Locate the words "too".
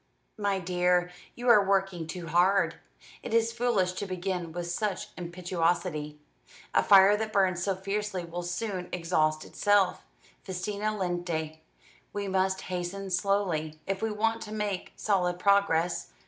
2.07-2.25